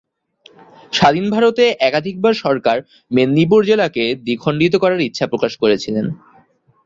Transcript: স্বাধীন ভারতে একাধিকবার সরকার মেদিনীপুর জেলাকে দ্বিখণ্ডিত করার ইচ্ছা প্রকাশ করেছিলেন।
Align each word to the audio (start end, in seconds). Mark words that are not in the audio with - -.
স্বাধীন 0.93 1.25
ভারতে 1.29 1.63
একাধিকবার 1.81 2.33
সরকার 2.43 2.77
মেদিনীপুর 3.11 3.61
জেলাকে 3.65 4.03
দ্বিখণ্ডিত 4.25 4.73
করার 4.83 5.01
ইচ্ছা 5.07 5.25
প্রকাশ 5.27 5.53
করেছিলেন। 5.61 6.05